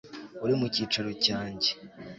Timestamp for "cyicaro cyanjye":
0.73-1.69